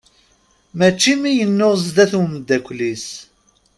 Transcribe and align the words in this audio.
Mačči 0.77 1.13
mi 1.21 1.31
yennuɣ 1.33 1.73
sdat 1.85 2.11
n 2.15 2.17
umddakel-is. 2.21 3.07